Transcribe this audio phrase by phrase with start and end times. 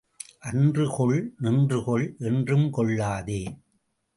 [0.39, 1.33] அன்று கொள்,
[1.37, 3.41] நின்று கொள், என்றும் கொள்ளாதே.